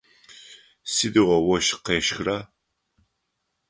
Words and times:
Сыдигъо 0.93 1.37
ощх 1.53 1.77
къещхра? 1.85 2.37